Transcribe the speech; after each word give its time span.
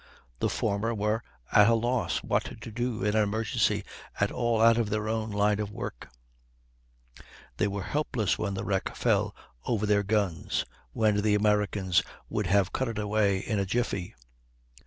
The 0.39 0.49
former 0.49 0.95
were 0.95 1.21
at 1.51 1.69
a 1.69 1.75
loss 1.75 2.23
what 2.23 2.45
to 2.45 2.71
do 2.71 3.03
in 3.03 3.15
an 3.15 3.21
emergency 3.21 3.83
at 4.19 4.31
all 4.31 4.59
out 4.59 4.79
of 4.79 4.89
their 4.89 5.07
own 5.07 5.29
line 5.29 5.59
of 5.59 5.69
work; 5.69 6.09
they 7.57 7.67
were 7.67 7.83
helpless 7.83 8.35
when 8.35 8.55
the 8.55 8.65
wreck 8.65 8.95
fell 8.95 9.35
over 9.63 9.85
their 9.85 10.01
guns, 10.01 10.65
when 10.91 11.21
the 11.21 11.35
Americans 11.35 12.01
would 12.29 12.47
have 12.47 12.73
cut 12.73 12.87
it 12.87 12.97
away 12.97 13.41
in 13.41 13.59
a 13.59 13.65
jiffy. 13.67 14.15